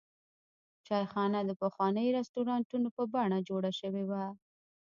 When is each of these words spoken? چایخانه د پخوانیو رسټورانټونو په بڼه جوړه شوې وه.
چایخانه 0.87 1.39
د 1.45 1.51
پخوانیو 1.61 2.15
رسټورانټونو 2.17 2.87
په 2.95 3.03
بڼه 3.13 3.37
جوړه 3.49 3.71
شوې 3.79 4.03
وه. 4.09 4.25